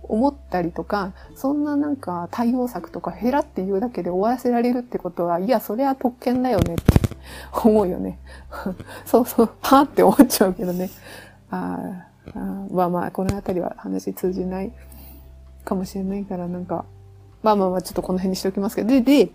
[0.08, 6.84] 思ったりとか、そんななんか対応策とかヘラって言うだけで終わらせられるってことは、いや、それは特権だよねって
[7.64, 8.20] 思うよね。
[9.06, 10.90] そうそう、はーって思っちゃうけどね。
[11.52, 12.40] ああ、
[12.72, 14.72] まあまあ、この辺りは話通じない
[15.64, 16.86] かもしれないから、なんか、
[17.44, 19.32] まあまあまあ、ちょっとこの辺にしておきますけど、で、で、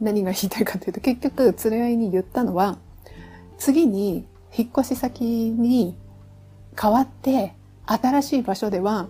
[0.00, 2.78] 何が言いたいかというと、結局、連れ合いに言ったのは、
[3.58, 4.26] 次に、
[4.56, 5.94] 引っ越し先に
[6.80, 7.54] 変わって、
[7.86, 9.08] 新しい場所では、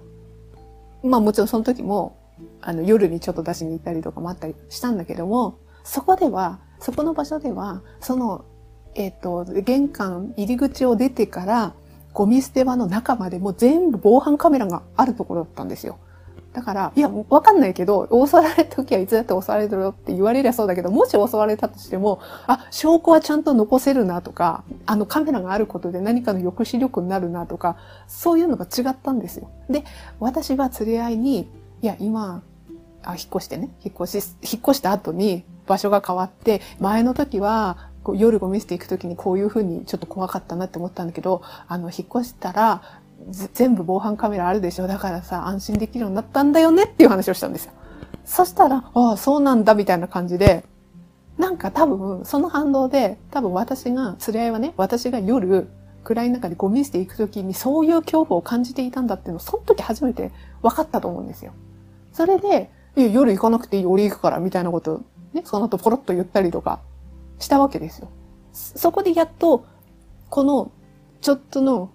[1.03, 2.17] まあもちろんその時も、
[2.61, 8.45] あの、夜にちょっと出しに行ったりとかもあったりしたんだけども、そこでは、そこの場所では、その、
[8.95, 11.75] えっ、ー、と、玄関入り口を出てから、
[12.13, 15.99] ゴミ捨て場の中までも全部防犯カメラがあるところだったんですよ。
[16.59, 27.77] だから、いや、わかんないけど、襲われた時はいつだって襲われるよって言われりゃそうだけど、もし襲われたとしても、あ、証拠はちゃんと残せるなとか、あのカメラがあることで何かの抑止力になるなとか、
[28.09, 29.49] そういうのが違ったんですよ。
[29.71, 29.85] で、
[30.19, 31.49] 私は連れ合いに、
[31.81, 32.43] いや、今、
[33.05, 42.83] あ、引っ越してね、引っ越し、引っ越した後に場所が変わって、前の時は、夜ゴミ捨て行く時にこういうふうにちょっと怖かったなって思ったんだけど、あの、引っ越したら、
[43.53, 47.73] 全部防犯カメラあるでしょだからさ、安心できるようになったんだよねっていう話をしたんですよ。
[48.25, 50.65] そしたら、ああ、そうなんだみたいな感じで、
[51.37, 55.69] なんか多分、その反動で、多分私が、連れ合いはね、私が夜、
[56.05, 61.53] 暗い中でゴミ捨て行くときにそういう恐怖を感じていたんだっていうのを、その時初めて分かったと思うんですよ。
[62.13, 65.03] それで、夜行かなくていい、俺行くから、みたいなこと、
[65.33, 66.81] ね、その後ポロッと言ったりとか
[67.39, 68.09] したわけですよ。
[68.53, 69.65] そこでやっと、
[70.31, 70.73] この、
[71.21, 71.91] ちょっとの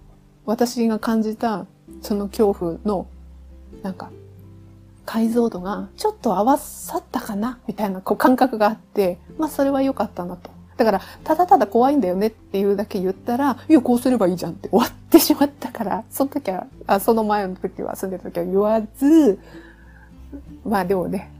[0.46, 1.66] 私が感じた
[2.02, 3.06] その恐怖の、
[3.82, 4.10] なんか、
[5.06, 10.50] 解像度がちょっと合わさったかなみたいなこう感覚があって、まあそれは良かったなと。
[10.76, 19.38] だから、ただただ怖いんだよねっていうだけ言ったら、いや、こうすればいいじゃんって終わってしまったから、その時は、あその前の時は、住んでた時は言わず、
[20.64, 21.30] まあでもね、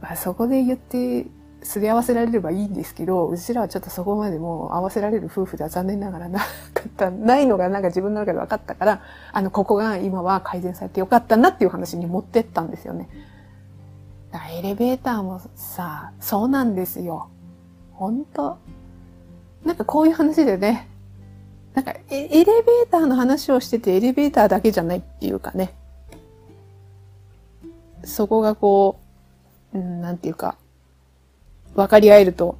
[0.00, 1.26] まあそこで言って
[1.66, 6.44] すり合わせられればいいんですけど、うちらはちょっとそこまでも合わせられる夫婦では残念ながらなか
[6.86, 9.02] った、ないのがなんか自分の中で分かったから、
[9.32, 13.08] あの、ここが今は改善されてよかったなっていう話に持ってったんですよね。
[14.58, 17.28] エレベーターもさ、そうなんですよ。
[17.92, 18.58] 本当
[19.64, 20.88] なんかこういう話でね、
[21.74, 25.74] なんかエレベーターの話をしててエレベーターだけじゃないっていうかね。
[28.04, 29.00] そこがこ
[29.74, 30.56] う、うん、なんていうか、
[31.76, 32.58] 分かり合えると、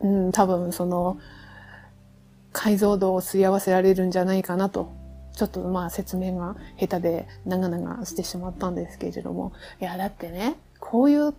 [0.00, 1.18] うん、多分その、
[2.52, 4.92] 解像度をすり合わせられるんじゃないかなと。
[5.34, 9.52] ちょっとまあ説明が下手で長々してしまったんですけれども。
[9.80, 11.34] いや、だってね、こういう、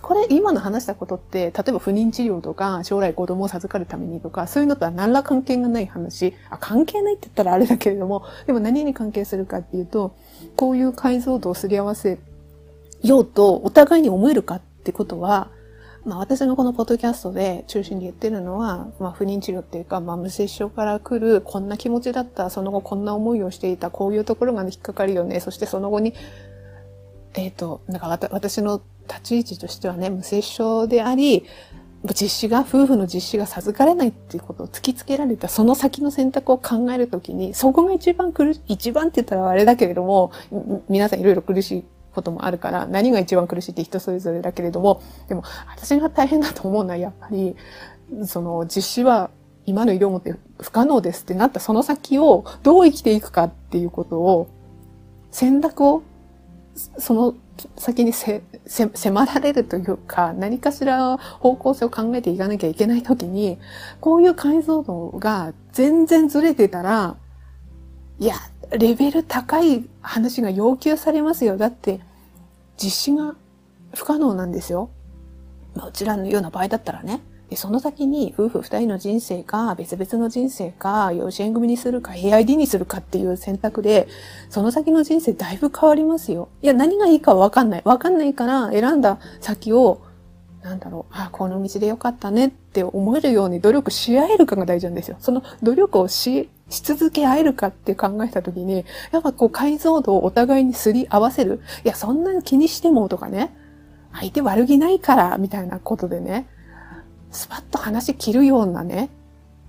[0.00, 6.34] これ今の話したことって、例えば不妊治療とか、将来子供を授かるためにとか、そういうのとは何ら関係がない話。
[6.48, 10.14] あ、関係ないって言ったらあれだけれども、でも何に関係するかっていうと、
[10.56, 12.18] こういう解像度をすり合わせ
[13.02, 15.50] ようとお互いに思えるかっってことは、
[16.04, 26.12] まあ私がこのポッドキャストで中心に言ってるのは、まあ不妊治療っていうか、まあ無接触から来るこんな気持ちだった、その後こんな思いをしていた、こういうところが引っかかるよね、そしてその後に、
[27.34, 31.44] えっ、ー、と、なんか私の立ち位置としてはね、無接触であり、
[32.12, 40.30] 実施が、夫婦の実施が授かれないっていうことを突きつけられた、その先の選択を考えるときに、そこが一番苦しい、一番って言ったらあれだけれども、
[40.90, 47.56] 皆さんいろいろ苦しいこともあるから、何が一番苦しいって人それぞれだけれども、でも、私が大変だと思うのは、やっぱり、
[48.24, 49.30] その、実施は
[49.66, 54.48] 今の医療もって不可能ですってなったその先をどう生きていくかっていうことを、
[55.30, 56.02] 選択を、
[56.98, 57.34] その
[57.76, 63.58] 先にせ、せ、迫られるというか、何かしら方向性を考えていかなきゃいけないときに、
[64.00, 67.16] こういう解像度が全然ずれてたら、
[68.18, 68.36] いや、
[68.70, 71.56] レベル高い話が要求されますよ。
[71.56, 72.00] だって、
[72.76, 73.34] 実施が
[73.94, 74.90] 不可能なんですよ。
[75.74, 77.20] まあ、うちらのような場合だったらね。
[77.50, 84.08] で、その先に夫婦二人の人生か、別々の人生か、養子縁組にするか、AID にするかっていう選択で、
[84.48, 86.48] その先の人生だいぶ変わりますよ。
[86.62, 87.82] いや、何がいいかわかんない。
[87.84, 90.00] わかんないから選んだ先を、
[90.62, 95.16] なんだろう、あ、この道でよかったねって思えるように努力し合えるかが大事なんですよ。
[95.20, 101.60] その努力をし、し続け合えるかって考えたときに、やっぱこう解像度をお互いにすり合わせる。
[101.84, 103.54] いや、そんなに気にしてもとかね、
[104.12, 106.46] 相手悪気ないから、みたいなことでね、
[107.30, 109.10] スパッと話切るようなね、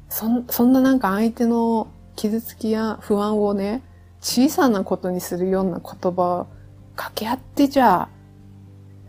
[0.10, 3.82] そんそんななんか相手の傷つきや不安をね、
[4.22, 6.48] 小さなことにするような言葉を
[6.96, 8.10] 掛け合ってじゃあ、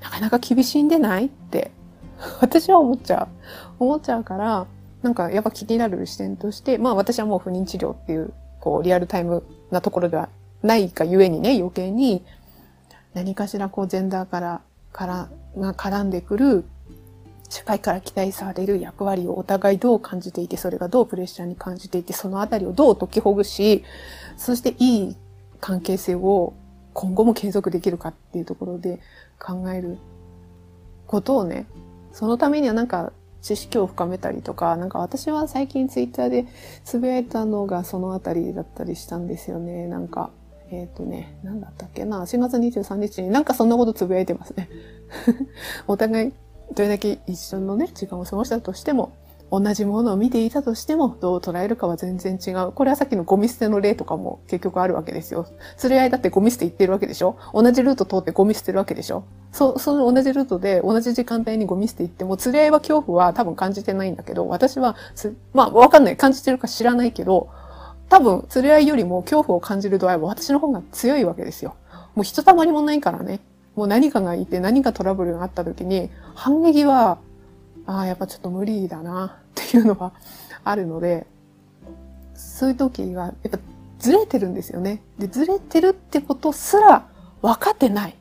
[0.02, 1.70] なかなか厳しいんでないって、
[2.40, 3.28] 私は思っちゃ
[3.78, 3.84] う。
[3.84, 4.66] 思っちゃうから、
[5.02, 10.28] なんかやっぱ気になる視点として、まあ私はもう不妊治療っていう、こうリアルタイムなところでは
[10.62, 12.24] ないがゆえにね、余計に
[13.14, 14.60] 何かしらこうジェンダーから、
[14.92, 15.28] から
[15.58, 16.64] が絡んでくる
[17.48, 23.84] 社会から期待される役割をお互いどう感じていて、それがどうプレッシャーに感じていて、そのあたりをどう解きほぐし、
[24.36, 25.16] そしていい
[25.60, 26.54] 関係性を
[26.92, 29.00] 今後も継続できるかっていうところで
[29.38, 29.98] 考える
[31.06, 31.66] ことをね、
[32.12, 33.12] そのためにはなんか
[33.46, 36.46] 知識を深めたりとか、なんか私は最近ツイッターで
[36.84, 39.86] つぶやいたのがそのあたりだったりしたんですよね。
[39.86, 40.30] なんか、
[40.72, 44.68] えっ、ー、とね、なんだったっけな、4月23日になんかそんなことつぶやいてますね。
[45.86, 46.32] お互い
[46.74, 49.12] どれだけ一緒のね、時間を過ごしたとしても、
[49.50, 52.72] 同じものを見ていたとしても、どう捉えるかは全然違う。
[52.72, 55.46] これはさっきのゴミ捨ての例とかも結局あるわけですよ。
[55.82, 64.96] 連れ合いだってゴミ捨て行ってるわけでしょ同じルート通ってゴミ捨てるわけでしょそ、その同じルートで同じ時間帯にゴミ捨て行っても、連れ合いは恐怖は多分感じてないんだけど、私は
[65.54, 66.16] まあわかんない。
[66.16, 67.48] 感じてるか知らないけど、
[68.08, 71.74] 多分連れ合いよりも恐怖を感じる度合いは私の方が強いわけですよ。
[72.14, 73.40] もうひとたまりもないからね。
[73.74, 77.18] もう何かがいて何かトラブルがあった時に、反撃は、
[77.86, 80.12] ああ、やっぱちょっと無理だなっていうのは
[80.64, 81.26] あるので、
[82.34, 83.58] そういう時が、やっぱ
[83.98, 85.02] ずれてるんですよね。
[85.18, 87.08] で、ずれてるってことすら
[87.42, 88.16] 分かってない。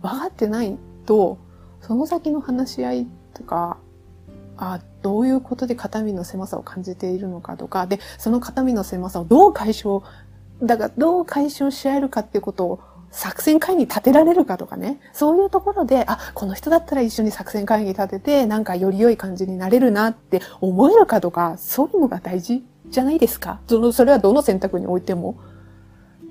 [0.00, 1.38] 分かってないと、
[1.82, 3.78] その先の話し合いとか、
[4.56, 10.02] あどういうことで肩身の狭さを感じているのかとか、で、その肩身の狭さをどう解消、
[10.62, 12.80] だからどう解消し合えるかっていうことを
[13.10, 23.60] 作戦会議立てられるかとかね、そういうところで、あ、この人だったら一緒に作戦会議立てて、なんかより良い感じになれるなって思えるかとか、そういうのが大事じゃないですか。
[23.66, 25.36] その、それはどの選択においても。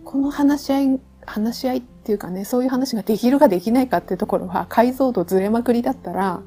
[0.06, 6.42] この話し合い、話し合いっていうかね、そういう話ができるかできないかっていうところは、解像度ずれまくりだったら、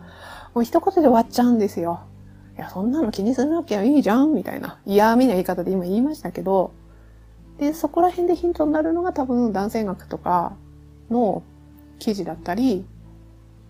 [0.55, 2.01] もう一言で終わっちゃうんですよ。
[2.57, 4.79] いや、そんなの気にするわけはいいじゃんみたいな。
[4.85, 6.73] 嫌味な言い方で今言いましたけど、
[7.59, 10.57] で、そこら辺でヒントになるのが多分男性学とか
[11.11, 11.43] の
[11.99, 12.85] 記事だったり、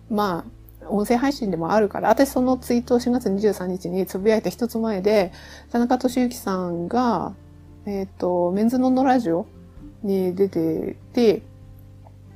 [0.09, 0.45] ま
[0.81, 5.31] あ、音声配信でもあるから、私そのツイートを4月23日に呟いた一つ前で、
[5.71, 7.33] 田中俊之さんが、
[7.85, 9.45] えっ、ー、と、メンズノンノラジオ
[10.03, 11.41] に出てて、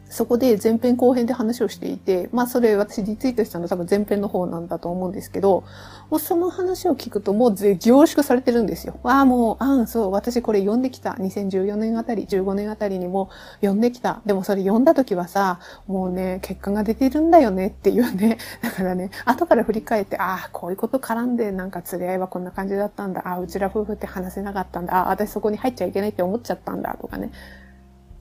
[0.09, 5.63] そこで前編後編で話をしていて、まあそれ私リツイートしたの多分前編の方なんだと思うんですけど、
[6.09, 8.99] もうその話を聞くともう凝縮されてるんですよ。
[9.03, 11.11] ああ、もう、ああ、そう、私これ読んできた。
[11.11, 14.21] 2014年あたり、15年あたりにも読んできた。
[14.25, 18.37] でもそれ読んだ時はさ、もうね、結果が出てるんだよねっていうね。
[18.63, 23.21] だからね、後から振り返って、ああ、こういうこと絡んでなんか連れ合いはこんな感じだったんだ。
[23.25, 24.95] ああ、うちら夫婦って話せなかったんだ。
[24.95, 26.95] ああ、私そこに入っちゃいけないって思っちゃったんだ。
[27.01, 27.31] とかね。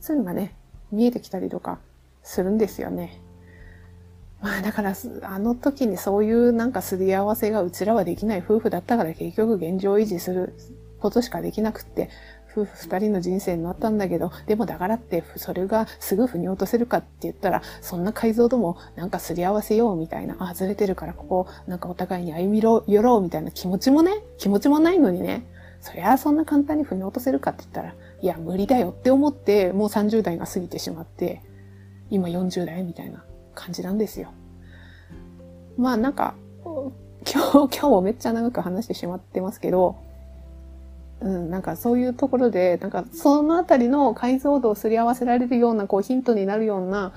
[0.01, 0.55] そういうのがね、
[0.93, 1.79] 見えてきたりとか
[2.23, 3.21] するんですよね。
[4.41, 10.55] まあだから、あの時にそういうなんかすり合わせがうちらはできない夫婦だったから結局現状維持する
[11.01, 12.11] ことしかできなくって、
[12.53, 25.45] 夫婦二人の人生になったんだけど、でもだからってそれがすぐ腑に落とせるかって言ったら、そんな解像度もなんかすり合わせようみたいな、あ、ずれてるからここなんかお互いに歩み寄ろうみたいな気持ちもね、気持ちもないのにね、
[25.81, 27.95] そりゃあそんな簡単に腑に落とせるかって言ったら、
[28.27, 31.43] いや無理だよって思って、もう30代が過ぎてしまって、
[32.11, 34.33] 今40代みたいな感じなんですよ。
[35.79, 36.35] まあなんか、
[36.65, 36.91] 今
[37.23, 39.95] 日、 今日もめっちゃ長く話してしまってますけど、
[41.21, 47.13] うん、なんかそういうところで、なんかそのあたりの解像度をすり合わせられるような、こうヒントになるような、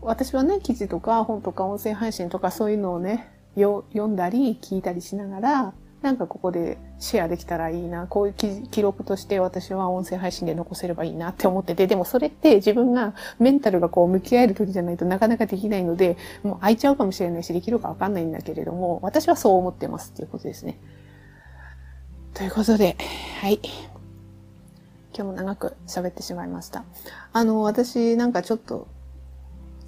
[0.00, 8.34] 私はね、記事とか本とか音声配信とかそういうのをね、読んだり聞いたりしながら、なんかここでシェアできたらいいな、こういう
[8.68, 20.78] 記録として私は音声配信で残せればいいなって思ってて、でもそれって自分がメンタルがこう向き合える時じゃないとなかなかできないので、もう空いちゃうかもしれないし、できるかわかんないんだけれども、私はそう思ってますっていうことですね。
[22.32, 22.96] ということで、
[23.42, 23.60] はい。
[25.12, 26.84] 今日も長く喋ってしまいました。
[27.34, 28.86] あの、私なんかちょっと、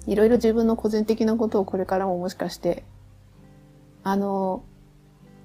[0.05, 2.83] いろいろ自分の個人的なことをこれからももしかして、
[4.03, 4.63] あの、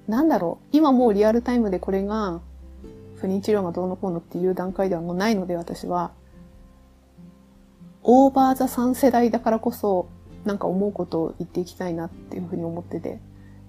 [0.09, 2.41] なんだろう、今もうリアルタイムでこれが、
[3.17, 6.11] 不妊治療がどうのこうのっていう段階ではもうないので私は、
[8.01, 10.07] オーバーザ3世代だからこそ、
[10.45, 13.19] なんか思うことを言っていきたいなっていうふうに思ってて、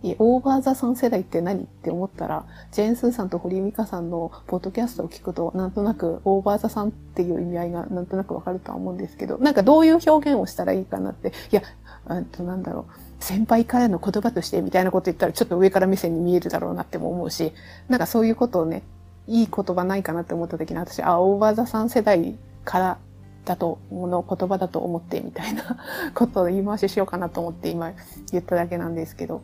[0.03, 11.63] いオーバーザ3世代って何って思ったら、ジェーン・スーさんと堀井美香さんのポッドキャストを聞くと、なんとなくオーバーザ3っていう意味合いがなんとなくわかるとは思うんですけど、なんかどういう表現をしたらいいかなって、いや、
[12.07, 17.53] あとなんだろう、先輩からの言葉としてみたいなこと言ったらちょっと上から目線に見えるだろうなっても思うし、
[17.89, 18.83] なんかそういうことをね、
[19.27, 22.99] いい言葉ないかなって思った時に私、あ、オーバーザ3世代から
[23.45, 25.77] だと、の言葉だと思ってみたいな
[26.15, 27.93] ことを言い回ししようかなと思って今
[28.33, 29.43] 言っただけなんですけど。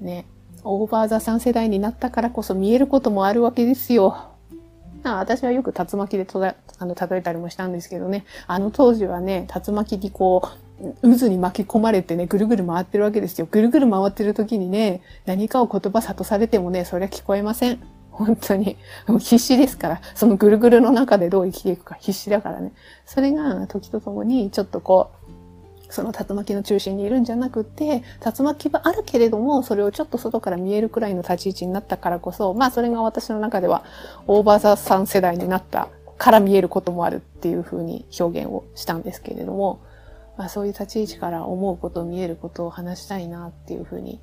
[0.00, 0.26] ね。
[0.64, 4.16] オーバーザ3世代になったからこそ見えることもあるわけですよ。
[5.04, 8.24] あ私はよく竜巻でとだあの例えたりもしたんですけどね。
[8.46, 10.67] あの当時はね、竜巻にこう、
[11.02, 13.48] 渦に巻き込まれてね、ぐるぐる回ってるわけですよ。
[13.50, 17.80] ぐるぐる回ってる時にね、何かを言葉悟されてもね、それは聞こえません。
[18.10, 18.76] 本当に。
[19.06, 20.00] もう必死ですから。
[20.14, 22.72] そのぐるぐるの中でどう生きていくか必死だからね。
[23.06, 25.10] それが時とともにちょっとこ
[25.88, 33.84] う、その竜巻の中心にいるんじゃなくて、竜巻はあるけれども、それをちょっと外から見えるくらいの立ち位置になったからこそ、まあそれが私の中では
[34.26, 39.80] オーバーザ3世代になったから見えることもあるっていうふうに表現をしたんですけれども、
[40.38, 44.20] まあそういう立ち位置から思うこと、見えることを話したいなっていうふうに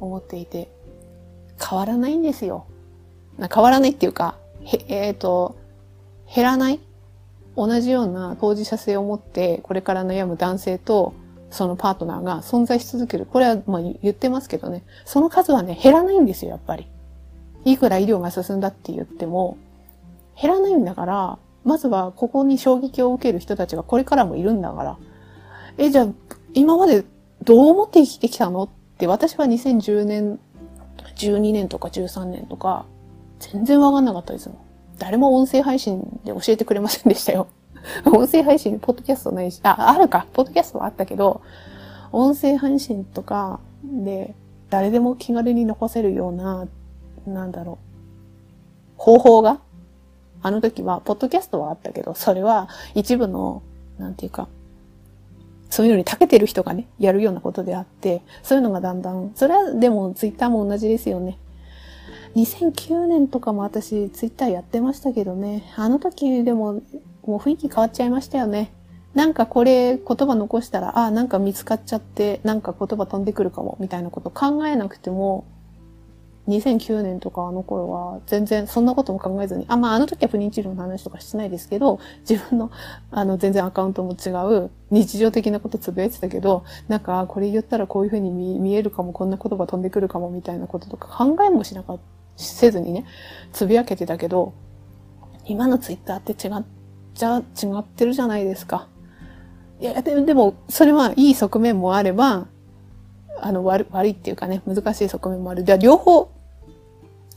[0.00, 0.70] 思っていて、
[1.60, 2.66] 変わらないんですよ。
[3.52, 5.56] 変わらないっていうか、へえっ、ー、と、
[6.32, 6.80] 減らない？
[7.56, 11.12] 同じような当事者性を持ってこれから悩む男性と
[11.50, 13.26] そのパートナーが存在し続ける。
[13.26, 14.84] これはまあ言ってますけどね。
[15.04, 16.86] その数はね、減らないんですよ、やっぱり。
[17.64, 19.58] いくら医療が進んだって言っても、
[20.40, 24.96] 減らないんだから、まずはここに衝撃を受ける人たちがこれからもいるんだから。
[25.78, 26.08] え、じゃあ、
[26.54, 27.04] 今まで
[27.44, 28.64] どう思って生きてきたの？
[28.64, 28.68] っ
[28.98, 30.40] て私は2010年、
[31.16, 32.84] 12年とか13年とか、
[33.38, 34.58] 全然わかんなかったですもん。
[34.98, 37.46] 誰も音声配信で教えてくれませんでしたよ。
[38.06, 41.40] 音声配信、ポッドキャストないし、あ、あるか、ポッドキャストはあったけど、
[42.10, 44.34] 音声配信とかで
[44.70, 46.66] 誰でも気軽に残せるような、
[47.26, 47.78] なんだろ
[48.96, 49.60] う、方法が、
[50.42, 53.62] あの時は、ポッドキャストはあったけど、それは一部の、
[53.98, 54.48] なんていうか、
[55.70, 61.38] そういうのに長けてる人がね、やるようなことであって、そういうのがだんだん、それはでもツイッターも同じですよね。
[62.34, 65.64] 2009年とかも私ツイッターやってましたけどね。
[65.76, 66.80] あの時でも
[67.24, 68.72] もう雰囲気変わっちゃいましたよね。
[69.14, 75.44] なんかこれ言葉残したら、あ、なんか見つかっちゃって、なんか言葉飛んでくるかも、みたいなこと考えなくても、
[76.48, 82.70] 2009年とかあの頃は全然そんなことも考えずに、あ、まああの時は不妊治療の話とかしてないですけど、自分の
[83.10, 92.18] あの全然アカウントも違う日常的なことつぶやいてたけど、なんかこれ言ったらこういうふうに見えるかも、こんな言葉飛んでくるかもみたいなこととか考えもしなかった。
[92.38, 93.04] せずにね、
[93.52, 94.54] つぶやけてたけど、
[95.44, 96.64] 今のツイッターって違っ
[97.14, 97.42] ちゃ、違
[97.80, 98.86] ってるじゃないですか。
[99.80, 102.46] いや、ででも、それはいい側面もあれば、
[103.40, 105.64] あの、悪悪いっていうかね、難しい側面もある。
[105.64, 106.30] では、両方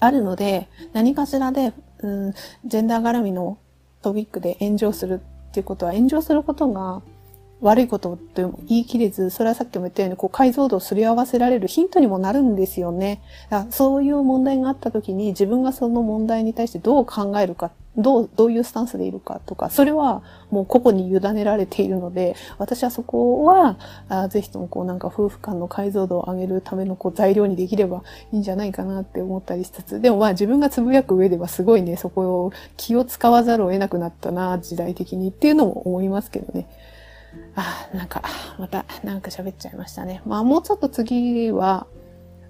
[0.02, 2.34] あるので、何かしらで、うん、
[2.66, 3.60] ジェンダー絡みの
[4.02, 7.04] トピックで炎上するっていうことは、炎上することが
[7.62, 13.22] 悪いことと言い切れず、それはさっきも言ったように、こう解像度をすり合わせられるヒントにもなるんですよね。
[13.70, 23.78] そういう問題があった時に自分がその問題に対してどう考えるか、どう、どういうスタンスでいるかとか、それはもう個々に委ねられているので、私はそこは、
[24.09, 36.68] あぜひともこうなんか夫婦間の解像度を上げるためのこう材料にできればいいんじゃないかなって思ったりしつつ、でもまあ自分がつぶやく上ではすごいね、そこを気を使わざるを得なくなったな、時代的にっていうのも思いますけどね。
[37.55, 38.23] あ、なんか、
[38.57, 40.21] また、なんか喋っちゃいましたね。
[40.25, 41.88] まあ、もうちょっと次は、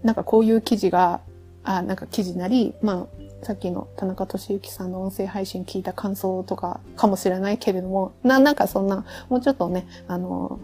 [0.03, 1.21] なんかこういう記事が、
[1.63, 10.59] あ、なんか記事なり、まあ、さっきの田中俊之さんの音声配信聞いた感想とかかもしれないけれども、な、なんかそんな、もうちょっとね、あの、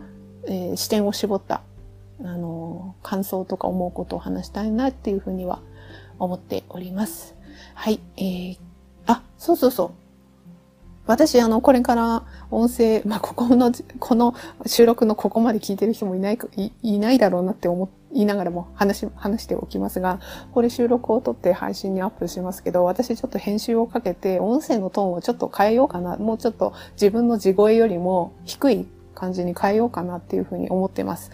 [0.46, 1.62] えー、視点を絞った、
[2.24, 5.60] あの、感想とか思うことを話したいなっていうふうには
[6.20, 7.36] 思っております。
[7.74, 8.58] はい、えー、
[9.08, 9.92] あ、そうそうそう。
[11.08, 14.34] 私、あの、これから音声、まあ、ここの、この
[14.66, 20.20] 収録のここまで聞いてる人もいない、いいないだろうなって思、言いながらも話、話しておきますが、
[20.54, 26.18] これ収録を撮って配信にアップしますけど、私ちょっと編集をかけて、音声のトーンをちょっと変えようかな。
[26.18, 31.32] もうちょっと自分の地声よりも低い感じに変えようかなっていうふうに思ってます。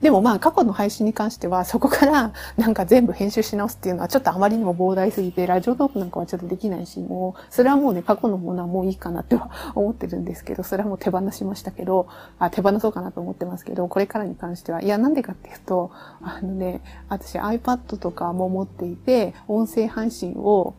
[0.00, 12.06] でもまあ過去の配信に関してはそこから なんか全部編集し直すっていうのはちょっとあまりにも膨大すぎてラジオトークなんかはちょっとできないしもうそれはもうね過去のものはもういいかなっては思ってるんですけどそれはもう手放しましたけど
[12.38, 15.90] あ手放そうかなと思ってますけどこれからに関してはいやなんでかっていうと
[16.22, 20.74] あのね私 iPad とかも持っていて音声配信を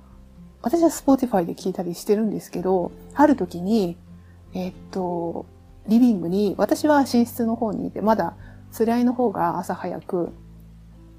[0.63, 3.97] 私は Spotify で聞いたりしてるんですけどある時に
[4.53, 5.45] えっと
[5.87, 8.35] リビングに私は寝室の方にいてまだ
[8.71, 10.31] つり合いの方が朝早く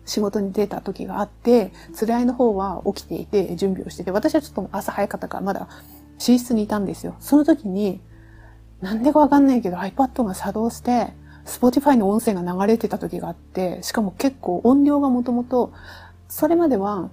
[0.04, 5.68] 仕事に出た時があって、つり合いの方は起きていて準備をしてて、私はちょっと朝早かったからまだ
[6.18, 7.14] 寝室にいたんですよ。
[7.20, 8.00] その時に、
[8.80, 11.12] なんでかわかんないけど iPad が作動して、
[11.44, 15.72] Spotify の音声が流れてた時があって、しかも結構音量がもともと、
[16.28, 17.10] それまでは、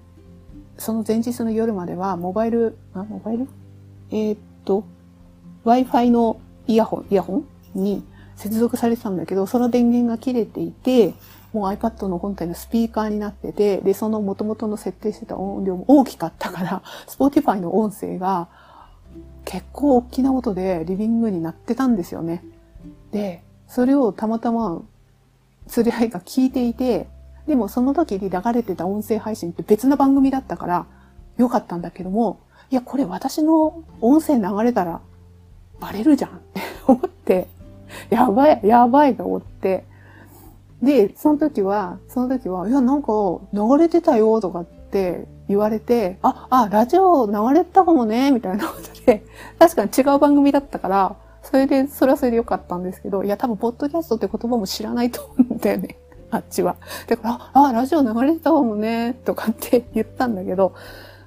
[0.78, 3.48] その前日の夜までは、モバイル、あ、モバイル？
[4.12, 4.84] えー、っと、
[5.66, 8.04] Wi-Fi のイヤホン、イヤホンに
[8.40, 11.14] 接続されてたんだけど、その電源が切れていて、
[11.52, 18.48] もう iPad の本体のスピーカーになってて、で、その元々の設定してた音量も大きかったから、 Spotify の音声が
[19.44, 22.46] 結構大きな音でリビングになってたんですよね。
[23.12, 24.82] で、それをたまたま
[25.68, 27.10] 釣り合いが聞いていて、
[27.46, 30.86] でもその時に流れてた音声配信って別な番組だったから
[31.36, 32.40] 良かったんだけども、
[32.72, 35.02] いや、これ私の音声流れたら
[35.82, 37.50] バレるじゃんって思って、
[38.10, 39.86] やばい、やばいと思って。
[40.82, 43.12] で、その時は、その時は、いや、なんか、
[43.54, 49.26] 流れてたよとかって言われて、あ、あ、ラジオ流れてたかもね、みたいなことで、
[49.60, 55.98] 確かに違う番組だったから、それで、それはそれでよかったんですけど、いや、多分、ポッドキャストって言葉も知らないと思うんだよね。
[56.32, 56.76] あっちは。
[57.08, 60.74] だから、あ、あラジオ流れてたかもね、とかって言ったんだけど、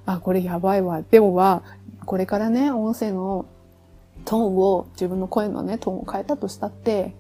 [0.07, 1.03] あ、これやばいわ。
[1.11, 1.63] でもは、
[2.07, 3.47] これからね、音声の
[4.25, 7.15] トーンを、自分の声のね、トーンを変えたとしたって、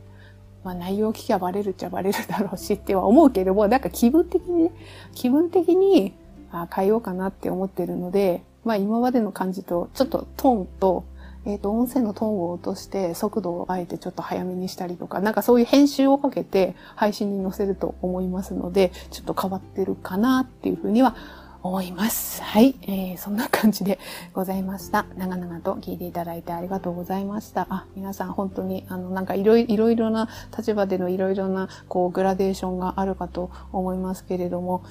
[0.64, 4.70] まあ内容聞きゃバレるっちゃバレるだろうしっては思うけれども、なんか気分的にね、
[5.14, 6.14] 気分的に
[6.52, 11.04] あ変えようかなって思ってるので、まあ今までの感じと、ちょっとトーンと、
[11.44, 21.16] えっ、ー、と、音声のトーンを落として速度をあえてちょっと早めにしたりとか、なんかそういう編集をかけて配信に載せると思いますので、ちょっと変わってるかなっていうふうには
[21.62, 22.42] 思います。
[22.42, 24.00] はい、えー、そんな感じで
[24.32, 25.06] ございました。
[25.16, 27.68] 長々と聞いていただいてありがとうございました。
[27.70, 34.82] あ、皆さん本当に、あの、なんかいろいろな立場でのいろいろな、こう、グラデーションがあるかと思いますけれども、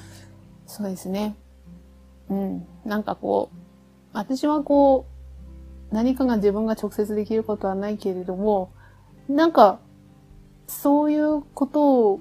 [0.65, 1.35] そうですね。
[2.29, 2.65] うん。
[2.85, 3.57] なんかこう、
[4.13, 5.05] 私はこ
[5.91, 8.71] う、何かが自分が直接できることはないけれども、
[9.27, 9.79] なんか、
[10.67, 12.19] そういうことを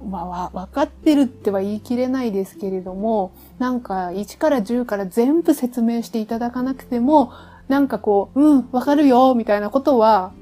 [0.00, 7.32] まあ、分かってるっては言い切れないですけれども、なんか1から10から全部説明していただかなくても、
[7.68, 10.32] なんかこう、うん、わかるよ、みたいなことは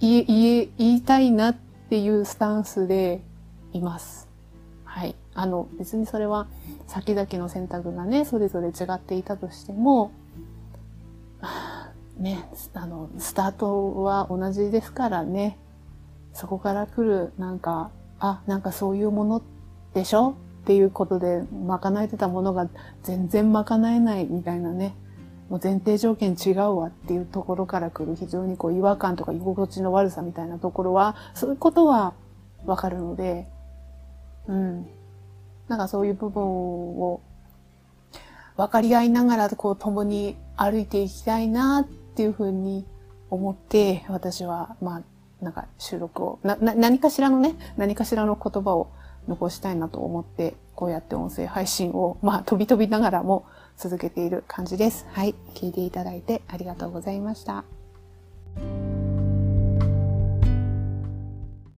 [0.00, 1.56] 言え、言いたいなっ
[1.90, 3.22] ていうスタンスで
[3.72, 4.28] います。
[4.84, 5.14] はい。
[5.34, 6.46] あの、別にそれは
[6.86, 10.12] 先々の選択がね、それぞれ違っていたとしても、
[12.18, 15.58] ね、あの、スタートは同じですからね。
[16.32, 19.42] そこから来る、なんか、あ、なんかそういうもの
[19.94, 20.36] でしょ？
[20.62, 22.68] っていうことで賄えてたものが
[23.02, 24.94] 全然賄えないみたいなね。
[25.48, 32.14] もう前提条件違うわっていうところから来る非常にこう違和感とか居心地の悪さみたいなところは、そういうことは
[32.66, 33.48] わかるので、
[34.46, 34.86] うん。
[35.66, 37.20] なんかそういう部分を
[38.56, 42.84] 分かり合いながらこう共に歩いていきたいなっていうふうに
[43.30, 45.02] 思って私はまあ
[45.40, 48.90] なんか収録を、な、な、何かしらのね、何かしらの言葉を
[49.28, 53.44] 残したいなと思って、こうやって音声配信を、 まあ、飛び飛びながらも
[53.76, 55.06] 続けている感じです。
[55.12, 55.34] はい。
[55.54, 57.64] 聞いていただいてありがとうございました。